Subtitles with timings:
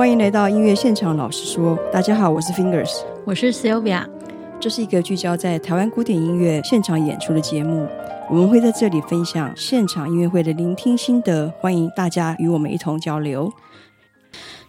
[0.00, 4.08] 欢迎来到音乐现场，老实说，大家好，我是 Fingers，我是 Sylvia，
[4.58, 7.86] 这是一个聚焦在台湾古典音乐现场演出的节目，
[8.30, 13.52] 我们会在这里分享现场音乐会的聆听心得，欢迎大家与我们一同交流。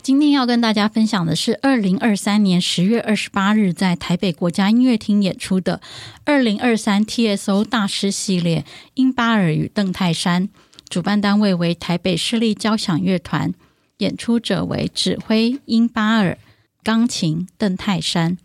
[0.02, 5.80] 今天要跟大家分享的是二零二三年十月二十八日在台北国家音乐厅演出的
[6.26, 10.50] 二零二三 TSO 大师系列，英巴尔与邓泰山，
[10.90, 13.54] 主办单位为台北市立交响乐团，
[14.02, 16.40] 演出者为指挥英巴尔，
[16.84, 18.36] 钢琴邓泰山。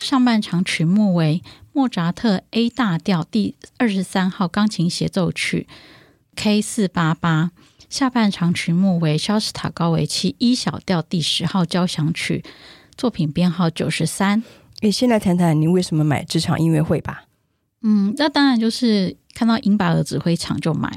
[0.00, 1.40] 上半场曲目为
[1.72, 5.68] 莫扎特 A 大调第二十三号钢琴协奏曲
[6.34, 7.52] K 四八八。
[7.88, 12.44] 下半场曲目为肖斯塔高维奇 E 小调第十号交响曲，
[12.96, 14.42] 作品编号九十三。
[14.80, 17.27] 诶，先来谈谈你为什么买这场音乐会吧？
[17.82, 20.90] 嗯，那当然就是看到英巴尔指挥场就买，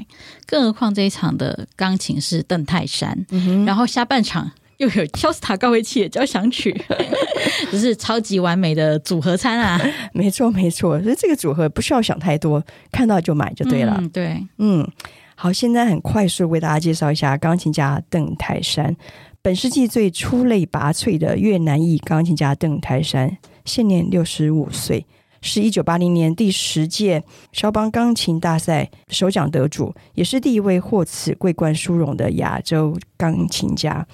[0.46, 6.74] 更何况这一场的钢琴是邓泰山，嗯、然后下半场又有肖斯塔高维奇的交响曲，
[7.70, 9.80] 这是超级完美的组合餐啊！
[10.12, 13.96] 没错，没错，所以这个组合不需要想太多，看到就买就对了。
[14.00, 14.90] 嗯、对，嗯。
[15.34, 18.94] 好，现在很快速为大家介绍一下钢琴家邓泰山。
[19.40, 25.04] 本世纪最出类拔萃的越南裔钢琴家邓泰山，现年六十五岁，
[25.42, 34.06] 是一九八零年第十届肖邦钢琴大赛首奖得主，也是第一位获此桂冠殊荣的亚洲钢琴家。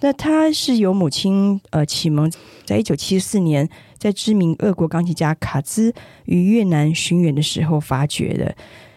[0.00, 2.30] 那他是由母亲呃启蒙，
[2.66, 5.94] 在一九七四年，在知名俄国钢琴家卡兹
[6.26, 8.54] 于越南巡演的时候发掘的。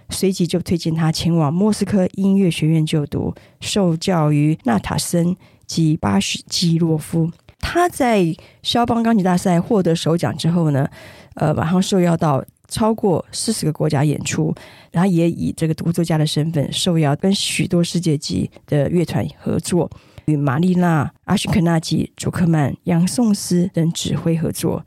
[0.09, 5.35] 随即就推荐他前往莫斯科音乐学院就读，受教于纳塔森
[5.67, 7.29] 及巴什基洛夫。
[7.59, 10.89] 他在肖邦钢琴大赛获得首奖之后呢，
[11.37, 14.53] 呃，马上受邀到超过四十个国家演出，
[14.91, 19.89] 然后也以这个独奏家的身份受邀跟许多世界级的乐团合作，
[20.25, 24.83] 与玛丽娜、阿什肯纳吉、祖克曼、杨颂斯等指挥合作，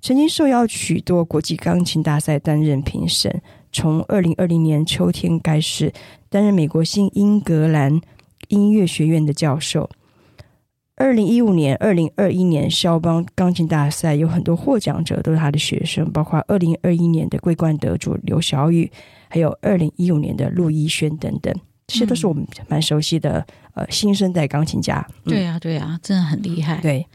[0.00, 3.40] 曾经受邀许多国际钢琴大赛担任评审。
[3.72, 5.92] 从二零二零年秋天开始
[6.28, 8.00] 担任美国新英格兰
[8.48, 9.88] 音乐学院的教授。
[10.96, 18.90] 二零一五年、二零二一年肖邦钢琴大赛有很多获奖者都是他的学生，包括二零二一年的桂冠得主刘晓宇，
[19.28, 21.52] 还有二零一五年的陆一轩等等，
[21.86, 23.44] 这些都是我们蛮熟悉的
[23.74, 25.04] 呃新生代钢琴家。
[25.24, 26.80] 嗯、对啊，对啊，真的很厉害。
[26.80, 27.06] 对，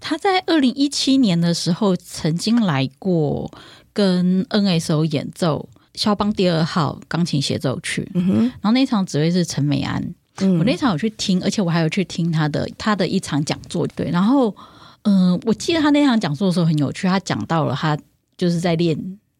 [0.00, 3.50] 他在二零一七年的时候曾经来过
[3.92, 5.68] 跟 NSO 演奏。
[5.94, 13.86] 肖邦第二号钢琴协奏曲，嗯、哼然后那场指挥是陈美安，嗯、我那场有去听，而且我还有去听他的他的一场讲座。
[13.88, 14.54] 对，然后
[15.02, 17.96] 嗯、呃，我记得他那场讲座的时候很有趣，他讲到了他
[18.36, 18.98] 就是在练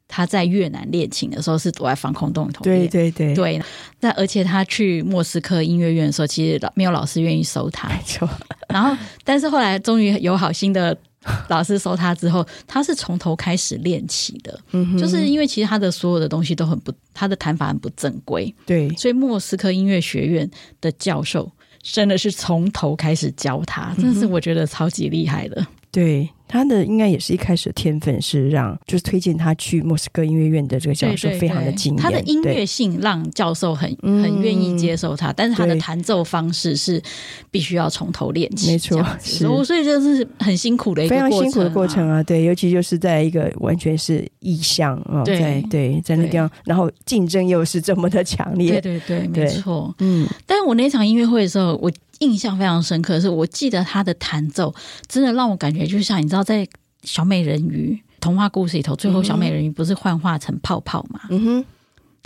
[0.08, 3.62] 他在越南练琴的时候是躲在防空洞里头练，对对对对。
[4.00, 8.28] 那而且他去莫斯科音乐院的时候，其实没有老师愿意收他，没错。
[8.68, 10.96] 然后，但是后来终于有好心的。
[11.48, 14.60] 老师收他之后，他是从头开始练起的，
[14.98, 20.50] 就是因为其实他的所有的东西都很不，他的弹法很不正规，对，所以莫斯科音乐学院
[20.80, 21.50] 的教授
[21.82, 26.28] 真的是从头开始教他，真的是我觉得超级厉害的，对。
[26.48, 32.02] 他的应该也是一开始的天分是让，就是推荐他去莫斯科音乐院的这个教授非常的惊艳。
[32.02, 37.02] 他的音乐性让教授很对很愿意接受他，嗯、但是他的弹奏方式是
[37.50, 42.22] 必须要从头练起，没错，是，所以这是很辛苦的一个过程，啊，非常辛苦的过程啊。
[42.22, 50.26] 对，尤其就是在一个完全是异乡啊，对在对在那地方，然后竞争又是这么的强烈，对对对，没错，嗯。
[50.46, 51.90] 但是我那场音乐会的时候，我。
[52.20, 54.74] 印象非常深刻，是我记得他的弹奏
[55.06, 56.66] 真的让我感觉，就像你知道，在
[57.02, 61.20] 小美人鱼童话故事里头，最后小美人鱼不是幻化成泡泡吗？
[61.30, 61.64] 嗯哼。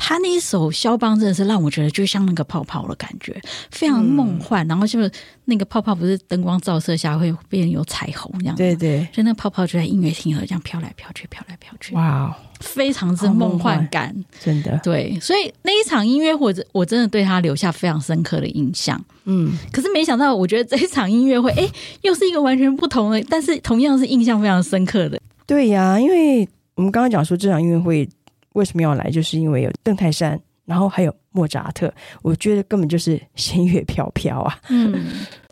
[0.03, 3.39] 他那一首肖邦真的是让我觉得就像那个泡泡的感觉，
[3.71, 4.67] 非常梦幻。
[4.67, 5.11] 嗯、然后就是
[5.45, 9.01] 那个泡泡不是灯光照射下会变有彩虹这样，对对。
[9.13, 11.95] 所以那个泡泡就在音乐厅里这样飘来飘去，飘来飘去。
[11.95, 14.81] 哇，非常之梦幻感，真的。
[14.83, 18.99] 对，所以那一场音乐会，我真的对他留下非常深刻的印象。
[19.25, 21.69] 嗯，可是没想到，我觉得这一场音乐会，哎，
[22.01, 25.21] 又是一个完全不同的，但是同样是印象非常深刻的。
[25.47, 28.09] 对呀，因为我们刚刚讲说这场音乐会。
[28.55, 29.11] 为什么要来？
[29.11, 31.93] 就是因为有邓泰山，然后还有莫扎特，
[32.23, 34.59] 我觉得根本就是仙乐飘飘啊。
[34.69, 35.07] 嗯。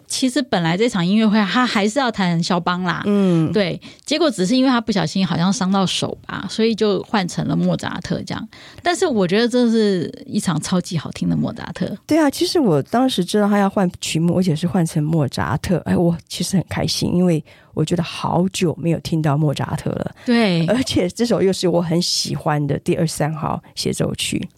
[0.08, 8.48] 其实本来这场音乐会他还是要弹肖邦啦，嗯，对，结果只是因为他不小心好像伤到手吧，所以就换成了莫扎特这样。
[8.82, 11.94] 但是我觉得这是一场超级好听的莫扎特。
[12.06, 17.44] 对啊，其实我当时知道他要换曲目，而且是换成莫扎特，哎，我其实很开心，因为
[17.74, 20.10] 我觉得好久没有听到莫扎特了。
[20.24, 24.48] 对，而且这首又是我很喜欢的第二十三号协奏曲。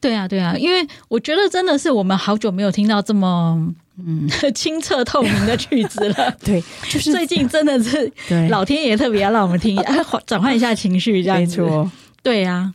[0.00, 3.74] 对啊，对啊，因为我觉得真的是我们好久没有听到这么。
[4.06, 6.36] 嗯， 清澈透明的曲子了。
[6.44, 8.10] 对，就是最近真的是，
[8.48, 9.76] 老天爷特别要让我们听，
[10.26, 11.60] 转换一下情绪，这样子。
[11.60, 11.90] 没错，
[12.22, 12.72] 对啊，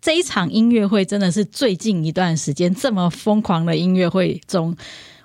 [0.00, 4.76] 这一场音乐会真的是最近一段时间这么疯狂的音乐会中。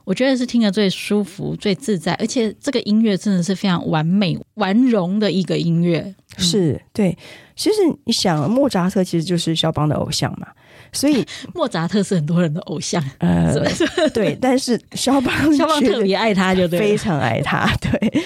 [0.06, 6.00] 我觉得是听得最舒服、最自在，而且这个音乐真的是非常完美、完融的一个音乐。
[6.36, 7.16] 嗯、是对，
[7.56, 7.76] 其实
[8.06, 10.48] 你想，莫扎特其实就是肖邦的偶像嘛，
[10.92, 13.04] 所以 莫扎特是很多人的偶像。
[13.20, 13.54] 呃，
[14.14, 17.70] 对，但是肖邦肖邦特别爱他，就对，非常爱他。
[17.78, 18.24] 对，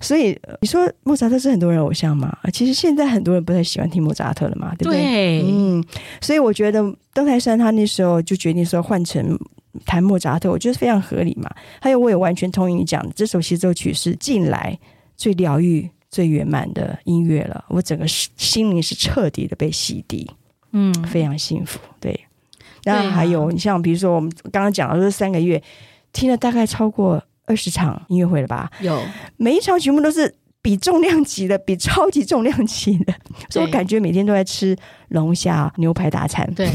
[0.00, 2.36] 所以你说莫扎特是很多人偶像嘛？
[2.52, 5.00] 其实现在很多人不太喜欢听莫扎特了嘛，对不对？
[5.00, 5.84] 对嗯，
[6.20, 6.82] 所以我觉得
[7.12, 9.38] 登台山他那时候就决定说换成。
[9.86, 11.50] 弹莫扎特，我觉得非常合理嘛。
[11.80, 14.78] 还有，我也完全同意你讲的，这首协奏曲是近来
[15.16, 17.64] 最疗愈、最圆满的音乐了。
[17.68, 20.28] 我整个心灵是彻底的被洗涤，
[20.72, 21.78] 嗯，非常幸福。
[22.00, 22.18] 对，
[22.84, 25.62] 然后还有，你像比如说我们刚刚讲的这三个月，
[26.12, 28.70] 听了大概超过二十场音乐会了吧？
[28.80, 29.00] 有，
[29.36, 33.14] 每一场全部都是比重量级的，比超级重量级的，
[33.48, 34.76] 所以我感觉每天都在吃
[35.08, 36.52] 龙虾、牛排大餐。
[36.54, 36.70] 对。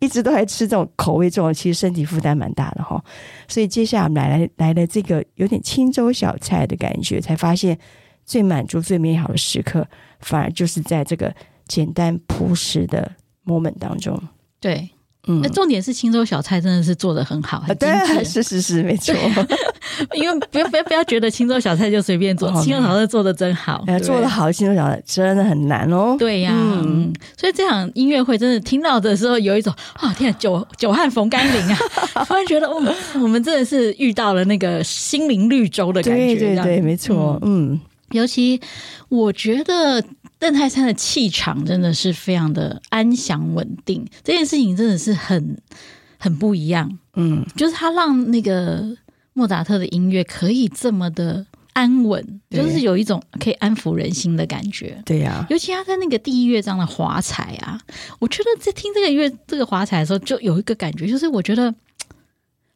[0.00, 3.02] 一直都在吃这种口味重的，其实身体负担蛮大的哈。
[3.48, 7.76] 所以接下来我们来来来了这个有点清粥小菜的感觉，才发现
[8.24, 9.84] 最满足、最美好的时刻，
[10.20, 11.34] 反而就是在这个
[11.66, 13.10] 简单朴实的
[13.48, 14.20] moment 当中。
[14.60, 14.90] 对。
[15.30, 18.24] 嗯，那重点是青州小菜真的是做的很好，很精致。
[18.24, 19.14] 是是是，没错。
[20.14, 26.16] 因为不要不要不要觉得青州小菜就随便做，青州小菜做的真好，哎做的好青州小菜真的很难哦。
[26.18, 31.78] 对呀，嗯，所以这场音乐会真的听到的时候，有一种啊，天啊，久久旱逢甘霖啊，
[32.24, 32.80] 突然觉得，哦，
[33.20, 36.36] 我们真的是遇到了那个心灵绿洲的感觉。
[36.36, 37.78] 对对对，没错，嗯，
[38.12, 38.58] 尤其
[39.10, 40.02] 我觉得。
[40.38, 45.60] 邓泰山的气场真的是非常的安详稳定，这件事情真的是很
[46.18, 46.98] 很不一样。
[47.14, 48.96] 嗯，就是他让那个
[49.32, 55.02] 莫扎特的音乐可以这么的安稳，就是有一种可以安抚人心的感觉。
[55.04, 57.80] 对呀、啊，尤其他在那个第一乐章的华彩啊，
[58.20, 61.74] 我觉得在听这个乐这个华彩的时候，就有一个感觉，就是我觉得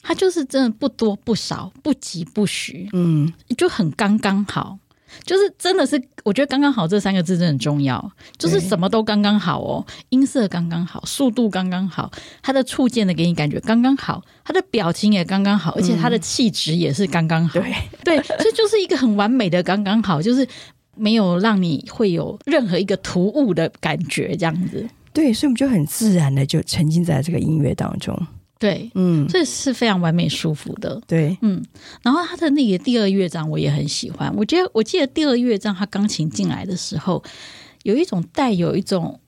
[0.01, 4.77] 他就是真的不多不少，不疾不徐，嗯，就很刚刚好。
[5.25, 8.13] 就是真的是，我觉得刚刚好这三个字真的很重要。
[8.39, 12.11] 就是什么都刚刚好哦，音色刚刚好，速度刚刚好，
[12.43, 17.61] 他的触键的给你感觉刚刚好，他的表情也刚刚好，而且他的气质也是刚刚好。
[17.61, 17.75] 对
[18.05, 20.47] 对，这就是一个很完美的刚刚好，就是
[20.97, 24.89] 没有让你会有任何一个突兀的感觉，这样子。
[25.13, 28.19] 对，所以我们就很自然的就沉浸在这个音乐当中。
[28.63, 31.03] 对，嗯，这是非常完美舒服的。
[31.09, 31.61] 对，嗯，
[32.01, 34.33] 然后他的那个第二乐章我也很喜欢。
[34.37, 37.21] 我觉得，我记得第二乐章他钢琴进来的时候，
[37.83, 39.19] 有一种带有一种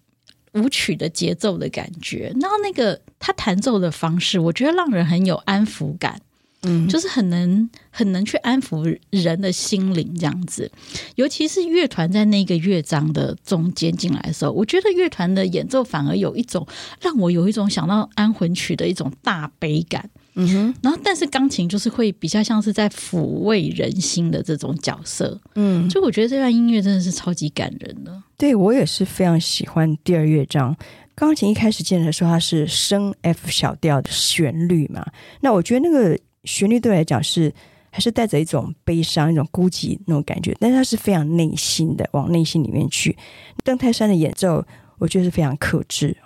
[0.53, 2.33] 舞曲的节奏的感觉。
[2.41, 6.21] 然后那个他弹奏的方式，我觉得让人很有安抚感。
[6.65, 10.71] 嗯，就是很能很能去安抚人的心灵这样子，
[11.17, 16.67] 尤其是乐团在那个乐章的中间进来的时候，我觉得乐团的演奏反而有一种
[17.01, 20.09] 让我有一种想到安魂曲的一种大悲感。
[20.37, 25.41] 嗯哼，然后但是钢琴就是会比较像是在抚慰人心的这种角色。
[25.55, 28.23] 嗯，所以我觉得这段音乐真的是超级感人的。
[28.37, 30.77] 对，我也是非常喜欢第二乐章。
[31.15, 35.07] 钢琴一开始进来的时候，它是升 F 小调的旋律嘛，
[35.41, 36.19] 那我觉得那个。
[36.45, 37.53] 旋律对我来讲是
[37.91, 43.17] 还是带着一种悲伤、一种孤寂那种感觉，但是它是非常内心的，往内心里面去。
[43.63, 44.65] 邓泰山的演奏，
[44.99, 46.17] 我觉得是非常克制。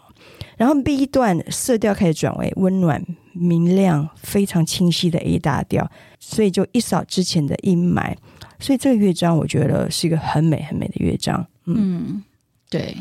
[0.56, 8.16] 然后 B 段色调开始转为温暖、明亮、非常清晰的 A 大调，所以就一扫之前的阴霾。
[8.58, 11.46] 所以这个乐章，我觉得是一个很美、很美的乐章。
[11.66, 12.22] 嗯
[12.68, 12.96] 对。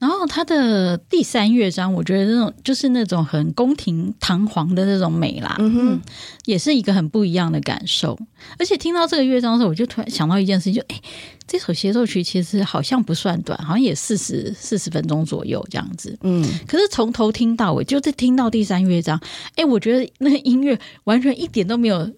[0.00, 6.00] 然后他的第三乐章，我觉得那种就是那种很宫廷堂皇的那种美啦，嗯哼，嗯，
[6.46, 8.18] 也是一个很不一样的感受。
[8.58, 10.98] 而且听到这个乐章的时候，我就突然想到一件事情，就哎，
[11.46, 16.18] 这首协奏曲其实好像不算短，好像也四十四十分钟左右这样子。
[16.22, 19.20] 嗯，可是从头听到尾，就在听到第三乐章，
[19.56, 22.10] 哎，我觉得那个音乐完全一点都没有。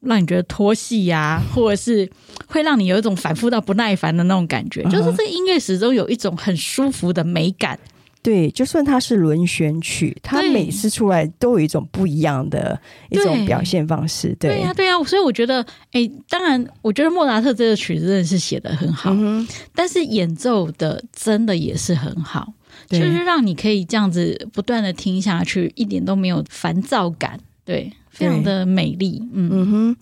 [0.00, 2.08] 让你觉得拖戏呀，或者是
[2.48, 4.90] 会让你有一种反复到不耐烦的那种感觉，uh.
[4.90, 7.78] 就是这音乐始终有一种很舒服的美感。
[8.20, 12.78] 对，就算它是轮旋曲，它每次出来都有一种不一样的
[13.10, 14.34] 一种表现方式。
[14.40, 22.52] 对，对呀，对呀，所以我觉得，哎，当然，我觉得莫扎特这个曲子真的是写的很好，嗯、但是演奏的真的也是很好，
[22.88, 27.38] 就是让你可以这样子不断的听下去，一点都没有烦躁感。
[27.64, 27.92] 对。
[28.10, 29.96] 非常的美丽，嗯嗯哼，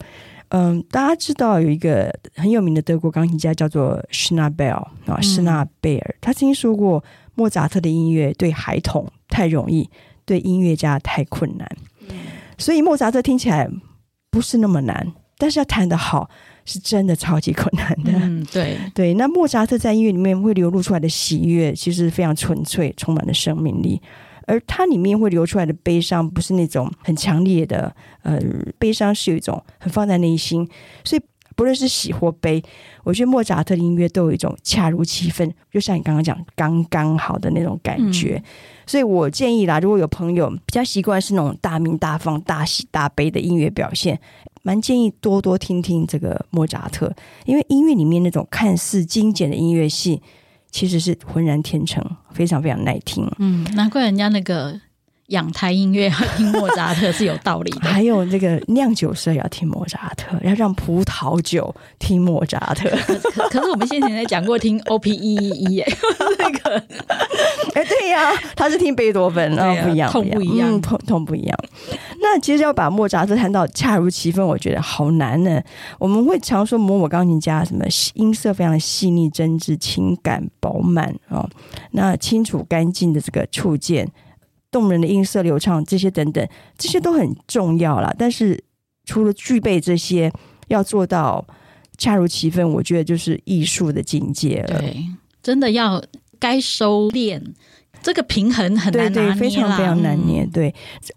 [0.50, 4.76] 嗯，大家知道有一个很有名的德国钢琴家叫做施纳贝尔
[5.06, 7.02] 啊，施纳贝尔，他曾经说过，
[7.34, 9.88] 莫扎特的音乐对孩童太容易，
[10.24, 11.68] 对音乐家太困难，
[12.08, 12.16] 嗯、
[12.58, 13.68] 所以莫扎特听起来
[14.30, 16.28] 不是那么难，但是要弹得好，
[16.64, 18.12] 是真的超级困难的。
[18.12, 19.14] 嗯，对 对。
[19.14, 24.00] 那莫扎特在音乐里面会流露出来的喜悦，其实非常纯粹，充满了生命力。
[24.46, 28.40] 而它里面会流出来的悲伤，不是那种很强烈的，呃，
[28.78, 30.66] 悲伤是有一种很放在内心。
[31.04, 31.22] 所以
[31.54, 32.62] 不论是喜或悲，
[33.02, 38.36] 我觉得莫扎特的音乐都有一种恰如其分，就像你刚刚讲刚刚好的那种感觉。
[38.36, 38.44] 嗯、
[38.86, 44.20] 所以我建议啦，如果有朋友比较习惯是那种大鸣大放、大喜大悲的音乐表现，
[44.62, 47.12] 蛮建议多多听听这个莫扎特，
[47.46, 50.20] 因为音乐里面那种看似精简的音乐性。
[50.76, 53.26] 其实是浑然天成，非常非常耐听。
[53.38, 54.78] 嗯，难怪人家那个
[55.28, 57.80] 养胎音乐要听莫扎特是有道理的。
[57.88, 62.88] 还有这个酿酒社要听莫扎特，要让葡萄酒听莫扎特。
[63.34, 65.96] 可，可，是我们先前在讲过听 O P E E E 哎，
[66.38, 66.76] 那个
[67.74, 71.58] 哎对呀，他是听贝多芬啊，不一样，痛不一样，痛痛不一样。
[72.20, 75.60] 那其实要把莫扎特弹到恰如其分，我觉得好难呢。
[75.98, 81.48] 我们会常说某某钢琴家什么音色非常的细腻、真挚、情感饱满哦，
[81.90, 84.08] 那清楚干净的这个触键、
[84.70, 86.46] 动人的音色流畅这些等等，
[86.76, 88.14] 这些都很重要啦。
[88.18, 88.62] 但是
[89.04, 90.32] 除了具备这些，
[90.68, 91.46] 要做到
[91.96, 94.78] 恰如其分，我觉得就是艺术的境界了。
[94.78, 94.96] 对，
[95.42, 96.02] 真的要
[96.38, 97.40] 该收敛。
[98.02, 100.44] 这个平衡很难拿捏，对对，非常非常难捏。
[100.44, 100.72] 嗯、对，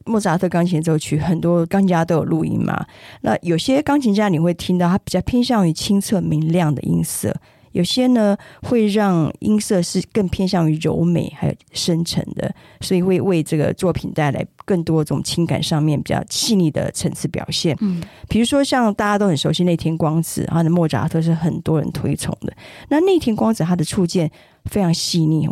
[0.05, 2.83] 莫扎特钢琴奏曲，很多钢琴家都有录音嘛。
[3.21, 7.31] 那有些钢琴家你会听到，他比较偏向于清澈明亮的音色；
[7.71, 17.75] 有些呢，会让音色是更偏向于柔美还有深沉的，所以会为这个作品带来更多种情感上面比较细腻的层次表现。
[17.81, 22.53] 嗯，比如说像大家都很熟悉内田光子，他的莫扎特是很多人推崇的。
[22.89, 24.31] 那内田光子他的触键
[24.65, 25.49] 非常细腻。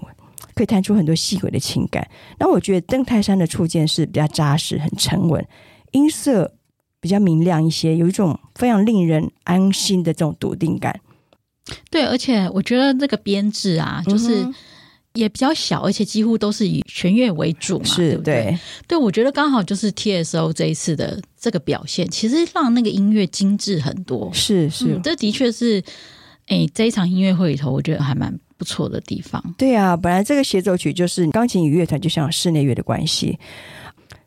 [0.54, 2.08] 可以弹出很多细微的情感。
[2.40, 5.46] 那我觉得邓泰山的触键是比较扎实、很沉稳，
[5.92, 6.52] 音色
[7.00, 11.00] 比较明亮一些，有一种非常令人安心的这种笃定感。
[11.90, 14.48] 对，而且我觉得这个编制啊，就是
[15.14, 18.60] 也比较小，而且几乎都是以弦乐为主嘛，是对不对？
[18.88, 24.30] 对，我觉得刚好就是 TSO 这一次的这个表现，其实让那个音乐精致很多。
[24.34, 25.84] 是是，嗯，这的确是，
[26.48, 28.38] 哎，这一场音乐会里头，我觉得还蛮。
[28.60, 33.38] 不错的地方，对啊，本来这个协奏曲就是钢琴与乐团就像室内乐的关系，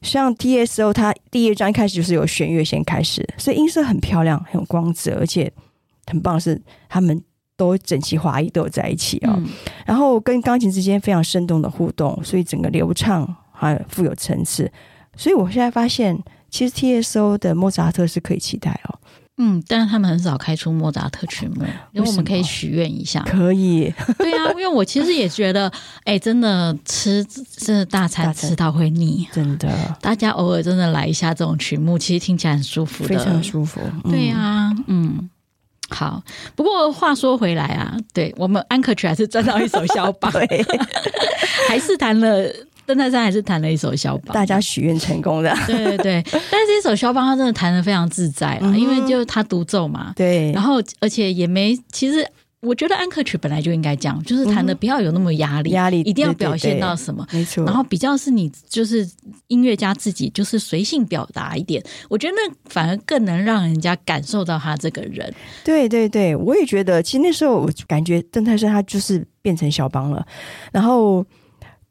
[0.03, 5.53] 像 TSO 它第一章一开始就是由弦乐先开始，所以音色很漂亮，很有光泽，而且
[6.07, 7.21] 很棒是他们
[7.61, 9.47] 都整齐划一都有在一起啊、哦，嗯、
[9.85, 14.73] 然后跟钢琴之间非常生动的互动，所以整个流畅还富有层次，
[15.15, 18.99] 所以我现在发现其实 TSO 的莫扎特是可以期待哦。
[19.43, 21.63] 嗯，但是他们很少开出莫扎特曲目，
[21.93, 23.23] 因为我们可以许愿一下。
[23.23, 25.71] 可以，对啊，因为我其实也觉得，
[26.05, 27.25] 哎，真的吃
[27.57, 29.97] 真的大餐吃到会腻，真的。
[30.01, 33.81] 大家偶尔真的来一下这种曲目，其实听起来很舒服的，非常舒服。
[34.05, 35.31] 对啊，嗯，
[35.91, 36.23] 好。
[36.57, 40.65] 不过话说回来啊，对我们安可曲还是赚到一首肖邦， 对
[41.69, 42.51] 还是弹了。
[42.87, 45.57] 邓泰山还是弹了一首肖邦，大家许愿成功的。
[45.65, 50.13] 对对对，但是这首肖邦他真的弹的非常自在啊，嗯、因为就他独奏嘛。
[50.17, 52.27] 对，然后而且也没，其实
[52.61, 57.65] 我觉得安可曲本来就应该这样，就是弹的不要有那么压力，压力一定要表现到什么，没错。
[57.65, 59.09] 然后比较是你就是
[59.47, 65.33] 音乐家自己就是随性表达一点，我觉得那反而更能让人家感受到他这个人。
[65.65, 70.27] 对对对，我也觉得，其实那时候我感觉邓泰山他就是变成肖邦了，
[70.73, 71.25] 然后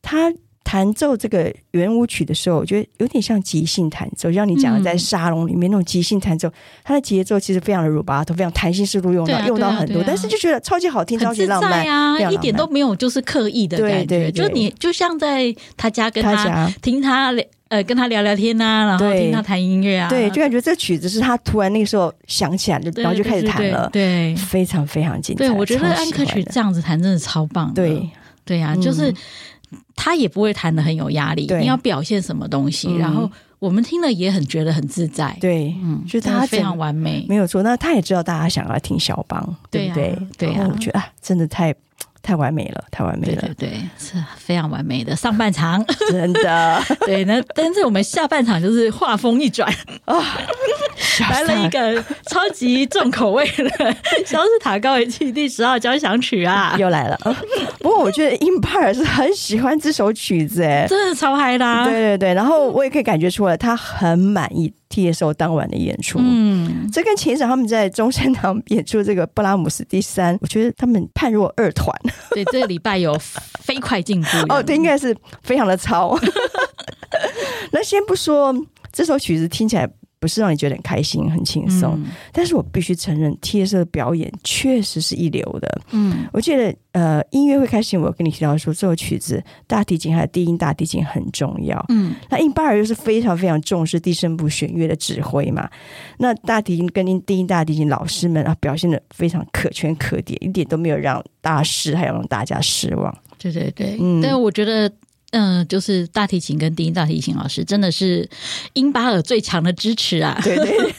[0.02, 0.32] 他。
[0.64, 6.52] 弹奏这个圆舞曲的时候，我觉得有点像即兴弹奏，就像你讲的，在沙龙里面那种即兴弹奏，
[6.84, 17.34] 它的节奏其实非常的 rubato，非常弹性适度用到用到很多，但是就觉得超级好听，超级浪漫啊，一点都没有就是刻意的感觉，就你就像在他家跟他听他
[17.70, 25.46] 呃跟他聊聊天啊，然后听他弹音乐啊，对，就感觉这曲子是他突然那个时候想起来，然后就开始弹了，对，非常非常精彩。
[25.46, 28.08] 对，我觉得安可曲这样子弹真的超棒，对。
[28.46, 29.12] 对呀，就是。
[29.96, 37.62] 他也不会弹的很有压力，你要表现什么东西，嗯、然后我们听了也很觉得很自在，对，嗯，就他非常完美，没有错。
[37.64, 40.18] 那他也知道大家想要听肖邦，对不对？
[40.38, 41.74] 对呀、啊，我觉得啊，真的太。
[42.22, 46.84] 太完美了，太完美了，对对对，是非常完美的上半场， 真的。
[47.08, 49.74] 对，那但是我们下半场就是画风一转
[50.04, 50.22] 啊，
[51.30, 57.18] 来了一个超级重口味的 肖斯塔高维奇第十号交响曲啊，又来了。
[57.80, 61.86] 不过我觉得殷巴尔是很喜欢这首曲子，哎，真的超嗨的啊。
[61.86, 64.74] 对对对，然后我也可以感觉出来，他很满意。
[64.90, 71.96] TSO 当晚的演出，嗯，这跟前一场他们在中山堂演出这个布拉姆斯第三，我觉得他们判若二团。
[72.32, 73.16] 对，这个礼拜有
[73.62, 76.20] 飞快进步 哦，对，应该是非常的超。
[77.72, 78.52] 那先不说
[78.92, 79.88] 这首曲子听起来
[80.20, 81.94] 不是让你觉得很开心、很轻松。
[81.98, 85.82] 嗯、但是我必须承认，TSO 的表演确实是一流的。
[85.92, 91.84] 嗯，我记得呃，音乐会开始，我跟你提到说，这首曲子大提琴还有低音大提琴很重要。
[91.90, 95.70] 嗯，那印巴尔又是非常非常重视低声部弦乐的指挥嘛。
[96.18, 103.16] 那大提琴跟低音大提琴老师们啊，表现的非常可圈可点，一点都没有让大师还有让大家失望。
[103.38, 104.92] 对对对，嗯，但我觉得。
[105.32, 108.28] 嗯，就是大提琴跟低音大提琴老师真的是
[108.74, 110.40] 英巴尔最强的支持啊！
[110.44, 110.94] 对对，对。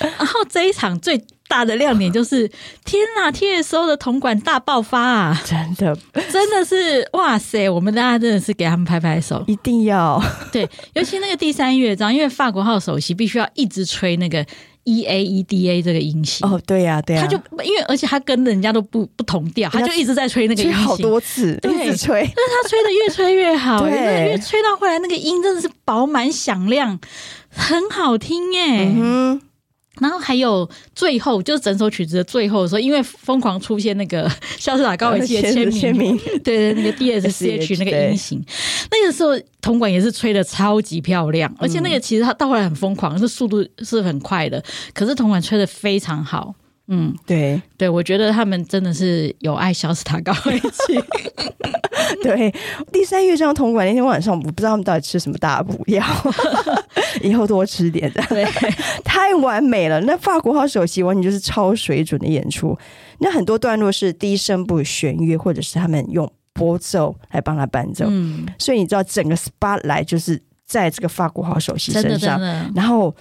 [0.18, 2.48] 然后这一场最大的亮点就是，
[2.84, 5.42] 天哪！TSO 的铜管大爆发啊！
[5.44, 5.98] 真的，
[6.30, 7.68] 真的是哇塞！
[7.68, 10.22] 我们大家真的是给他们拍拍手，一定要
[10.52, 14.46] 对，尤其那个第三乐章，因为法国号首席必须要一直吹那个。
[14.88, 16.48] E A E D A 这个音型。
[16.48, 26.98] 哦，对呀、啊，对呀、啊，他就因为而且他跟人家都不不同调，他就一直在吹那个音型，好多次，对，一直吹，但是他吹的越吹越好，对，越吹到后来那个音真的是饱满响亮，
[27.50, 28.90] 很好听耶。
[28.96, 29.40] 嗯
[30.00, 36.16] 然后还有最后，就是整首曲子的最后的时候，因为疯狂出现那个肖斯塔高维契的签名，签名。
[36.44, 38.44] 对对，那个 D S C H 那个音型，
[38.90, 44.62] 那个时候铜管也是吹的超级漂亮，而且那个其实它到后来很疯狂，是速度是很快的，
[44.92, 46.54] 可是铜管吹的非常好。
[46.88, 51.00] 嗯，对对，我觉得他们真的是有爱小斯塔高维契。
[52.22, 52.52] 对，
[52.90, 56.02] 第三乐章铜管那天晚上，我不知道他们到底吃什么大补药，
[57.22, 58.22] 以后多吃点的。
[58.30, 58.44] 对，
[59.04, 60.00] 太完美了。
[60.00, 62.76] 那法国号首席完全就是超水准的演出。
[63.20, 68.06] 那很多段落是低声部弦乐，或者是他们用拨奏来帮他伴奏。
[68.08, 72.40] 嗯，所以你知道整个 spotlight 就是在这个法国号首席身上。
[72.74, 73.14] 然后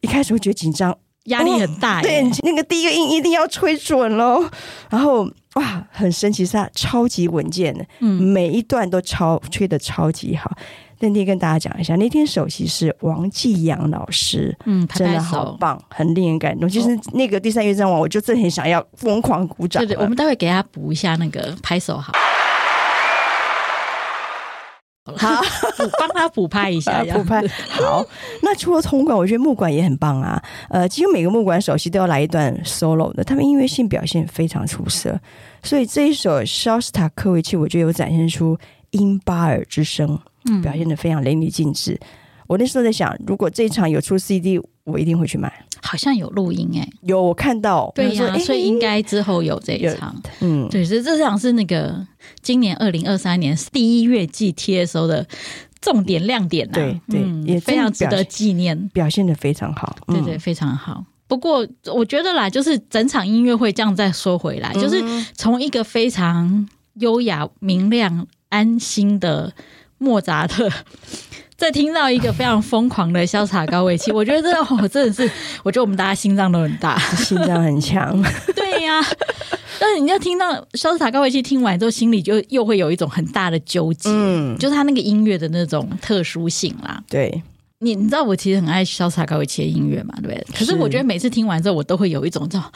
[0.00, 0.96] 一开始会觉得紧张。
[1.24, 4.44] 压力很大，哦，对，那个第一个音一定要吹准喽。
[4.90, 10.50] 然后哇，很神奇，是他超级稳健的，嗯，每一段都超吹的超级好。
[10.98, 16.68] 那天跟大家讲一下，那天首席是王继阳老师，嗯，拍拍真的好棒，很令人感动。
[16.68, 19.84] 就是那个第三乐章王，我就真的很想要疯狂鼓掌。
[19.84, 22.12] 对对，我们待会给他补一下那个拍手好。
[25.16, 25.42] 好，
[25.98, 28.06] 帮他补拍一下，补拍好。
[28.40, 30.40] 那除了铜管，我觉得木管也很棒啊。
[30.68, 35.20] 呃，几乎每个木管首席都要来一段 solo 的，他们音乐性表现非常出色。
[35.62, 38.56] 所以这一首肖斯塔科维奇，我觉得有展现出
[38.90, 40.16] 因巴尔之声，
[40.48, 41.98] 嗯，表现的非常淋漓尽致。
[42.46, 45.52] 我那时候在想，如果这一场有出 CD，我一定会去买。
[45.84, 50.14] 好像有录音哎、欸，有我看到，对呀、啊，所以应该之后有这一场。
[50.40, 52.06] 嗯，对，所以这场是那个
[52.40, 55.26] 今年二零二三年第一乐季 TSO 的
[55.80, 56.74] 重点亮点呐、啊。
[56.74, 59.96] 对对，嗯、也非常值得纪念，表现的非常好。
[60.06, 61.04] 对对，非常好。
[61.26, 65.02] 不过我觉得啦，就是整场音乐会这样再说回来，嗯、就是
[65.34, 69.52] 从一个非常优雅、明亮、安心的
[69.98, 70.70] 莫扎特。
[71.62, 75.30] 再听到一个非常疯狂的萧士塔高维契， 我觉得真的，我真的是，
[75.62, 78.20] 我觉得我们大家心脏都很大，心脏很强。
[78.52, 79.06] 对呀、啊，
[79.78, 87.00] 但是你要听到萧士塔高维契听完之后，心里就又会有一种很大的纠结，嗯，就是他那个音乐的那种特殊性啦。
[87.08, 87.40] 对，
[87.82, 90.46] 你你知道我其实很爱萧士塔高维契的音乐嘛，对不对？
[90.56, 92.70] 可是我觉得每次听完之后，我都会有一种这种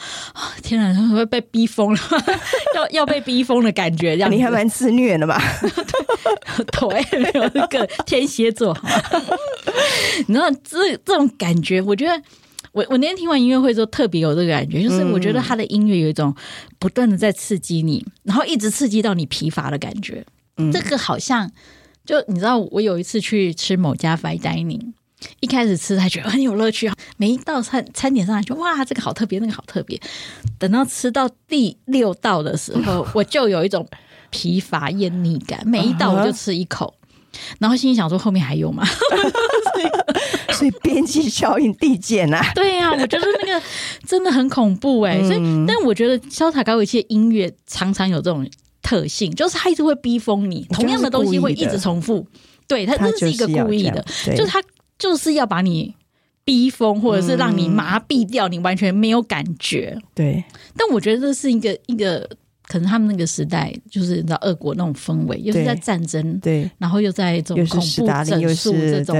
[0.61, 1.99] 天哪，会被逼疯了，
[2.75, 5.41] 要要被逼疯的感觉，这样你还蛮自虐的嘛。
[6.79, 8.77] 对，没有那个天蝎座，
[10.27, 12.21] 你知道这这种感觉，我觉得
[12.71, 16.35] 我我那天听完音乐会之后，特别有这个感觉，就是我觉得他的音乐有一种
[16.79, 20.25] 不断的在刺激你，然后一直刺激到你疲乏的感觉。
[20.57, 21.49] 嗯，这个好像
[22.05, 24.93] 就你知道，我有一次去吃某家 fine dining，
[25.39, 29.99] 一开始吃还觉得很有乐趣，每一道餐餐点上来就哇，这个好特别，那个好特别。
[30.57, 33.87] 等到吃到第六道的时候，我就有一种。
[34.29, 36.93] 疲乏厌腻感，每一道我就吃一口
[37.31, 37.37] ，uh.
[37.59, 38.85] 然后心里想说后面还有吗？
[40.51, 42.51] 所以边际效应递减啊！
[42.53, 43.65] 对呀、啊，我觉得那个
[44.05, 48.45] 真的很恐怖哎、所以，但我觉得萧士塔高维奇的音乐常常有这种
[48.81, 52.27] 特性，就是他一直会逼疯你，同样的东西会一直重复。
[52.67, 54.61] 对，他这是一个故意的，就他
[54.97, 55.95] 就是要把你
[56.43, 59.97] 逼疯，或者是让你麻痹掉，你完全没有感觉。
[60.13, 60.43] 对，
[60.75, 62.29] 但我觉得这是一个一个。
[62.69, 69.15] 可能他们那个时代就是你知道俄国那种氛围，又是在战争，对，然后又在这种恐怖整肃这种，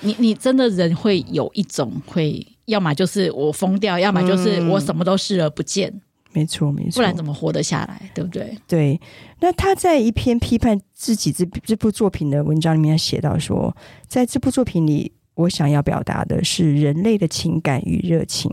[0.00, 5.92] 你你真的人会有一种会，要么就是我疯掉，要么就是我什么都视而不见，
[6.32, 8.56] 没错没错，不然怎么活得下来，对不对？
[8.66, 8.98] 对。
[9.40, 13.76] 那他在一篇批判自己这这部作品的文章里面写到说，
[14.08, 18.50] 在这部作品里，我想要表达的是人类的情感与热情。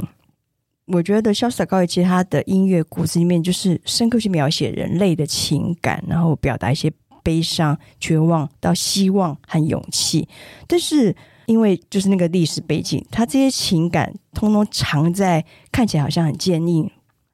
[0.85, 6.91] 我觉得萧士塔高维契他的音乐骨子里面就是深刻去描写人类的情感，然后表达一些
[7.23, 10.27] 悲伤、绝望到希望和勇气。
[10.67, 11.15] 但是
[11.45, 16.91] 因为就是那个历史背景，他这些情感通通藏在看起来好像很坚硬、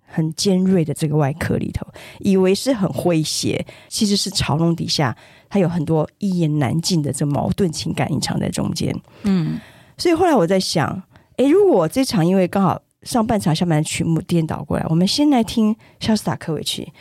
[0.10, 1.86] 很尖锐的这个外壳里头，
[2.20, 5.16] 以为是很诙谐，其实是嘲弄底下，
[5.48, 8.94] 他有很多一言难尽的这矛盾情感隐藏在中间。
[9.24, 9.60] 嗯，
[9.98, 11.02] 所以后来我在想，
[11.38, 16.92] 诶，如果这场因为刚好上半场下半场曲目颠倒过来，我们先来听肖斯塔科维奇，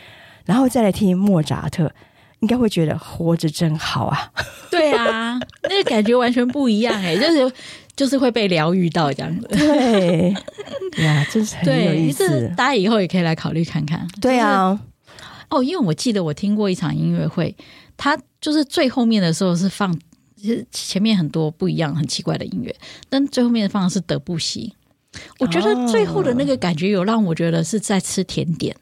[0.45, 1.91] 然后再来听莫扎特。
[2.41, 4.31] 应该会觉得活着真好啊！
[4.71, 7.53] 对啊，那个感觉完全不一样哎、欸，就是
[7.99, 9.49] 就是会被疗愈到这样子。
[9.49, 10.33] 对
[11.03, 12.47] 呀，真是很有意思。
[12.57, 14.07] 大家以后也可以来考虑看看。
[14.21, 14.79] 对啊，
[15.51, 17.53] 哦，因为我记得我听过一场音乐会，
[17.97, 19.93] 它就是最后面的时候是放，
[20.37, 22.73] 其实前面很多不一样、很奇怪的音乐，
[23.09, 24.73] 但最后面放的是德布西。
[25.41, 28.77] 我觉得最后的那个感觉有让我觉得是在吃甜点。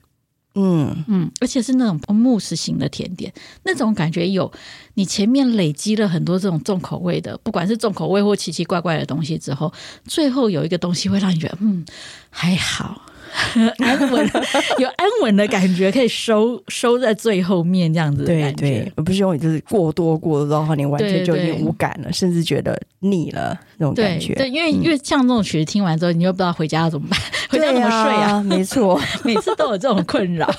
[0.57, 1.05] 嗯。
[1.07, 4.51] 嗯，而且是那种慕斯型的甜点，那种感觉有
[4.95, 9.73] 你前面累积了很多这种重口味的，不管是重口味或奇奇怪怪的东西之后，
[10.07, 11.85] 最后有一个东西会让你觉得嗯
[12.31, 13.01] 还好，
[13.79, 14.31] 安稳
[14.79, 24.35] 有安稳的感觉，可以收收在最后面这样子的感觉，对对，而不是用就是过多过多到你完全就已经无感了，对对甚至觉得腻了那种感觉。
[24.35, 27.21] 对，对，因为、嗯、因为像这种曲子听完之后，你又不知道回家要怎么办。
[27.49, 28.43] 回家怎么睡啊？
[28.47, 30.51] 没错，每次都有这种困扰。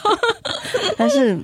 [0.98, 1.38] 但是，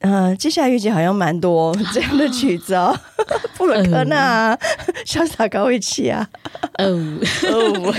[0.00, 2.96] 呃，接下来预计好像蛮多 这样的曲子哦，
[3.56, 4.56] 布鲁克纳、
[5.06, 6.28] 潇洒高维奇啊，
[6.78, 6.84] 哦
[7.50, 7.94] 哦，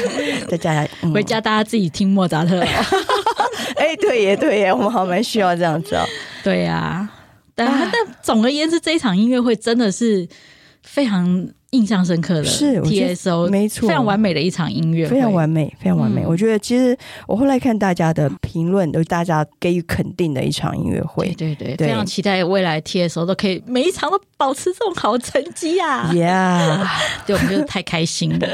[0.47, 2.59] 再加下回家大家自己听莫扎特。
[3.75, 6.03] 哎，对耶，对耶，我们好蛮需要这样子哦。
[6.43, 7.09] 对呀，
[7.55, 10.27] 但但总而言之，这一场音乐会真的是
[10.83, 11.49] 非常。
[11.71, 16.21] 印象深刻的是 TSO，没错，非常完美的一场音乐，非常完美，非常完美。
[16.21, 21.27] 嗯、我觉得其实我后来看大家的评论，都大家给予肯定的一场音乐会。
[21.33, 26.87] 对对对，对非常期待未来 TSO 都可以每一场都保持这种好成绩啊！Yeah，
[27.27, 28.47] 对，我们就太开心了。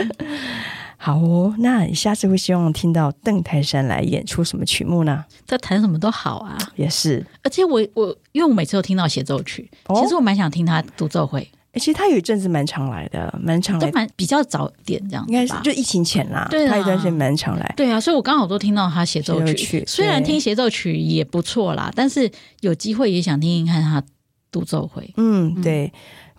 [0.98, 5.26] 好哦，那你下次会希望听到邓泰山来演出什么曲目呢？
[5.46, 7.24] 他弹什么都好啊，也是。
[7.44, 11.48] 而且我我因为我每次都听到协奏曲，哦、其实我蛮想听他独奏会。
[11.80, 16.48] 其实他有一阵子蛮常来的，蛮常来，蛮比较早点这样，应该是就疫情前啦。
[16.52, 17.74] 对啊，他一段时间蛮常来。
[17.76, 22.32] 对啊，所以我刚好都听到他协奏曲，虽然听协奏曲也不错啦，但是
[22.62, 24.04] 有机会也想听听看他
[24.52, 25.14] 独奏会。
[25.18, 25.92] 嗯，对。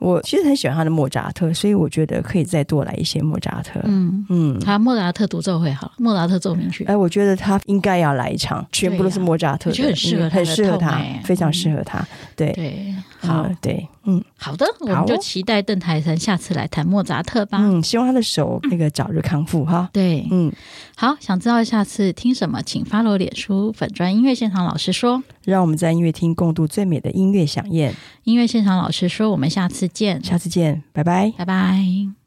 [0.04, 3.80] 我其实很喜欢他的莫扎特，所以我觉得可以再多来一些莫扎特。
[3.84, 6.84] 嗯嗯，他莫扎特独奏会好，莫扎特奏鸣曲。
[6.84, 12.06] 哎，我觉得他应该要来一场，全部都是莫扎特，我觉得很适合，很适合他，非常适合他。
[12.36, 17.58] 对对，好，对，嗯，好的，我们就期待邓台山下次来弹莫扎特吧。
[17.60, 19.88] 嗯，希望他的手那个早日康复哈。
[19.92, 20.52] 对，嗯，
[20.96, 27.94] 好，想知道下次听什么，请 follow 脸书粉专音乐现场老师说，让我们在音乐厅共度最美的音乐饗宴。
[28.24, 32.23] 音乐现场老师说，我们下次见，下次见，拜拜，拜拜。